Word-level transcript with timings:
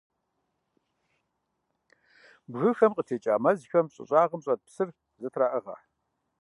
Бгыхэм 2.51 2.91
къытекӀэ 2.95 3.35
мэзхэм 3.43 3.87
щӀы 3.93 4.03
щӀагъым 4.07 4.41
щӀэт 4.45 4.59
псыр 4.65 4.89
зэтраӀыгъэ. 5.21 5.75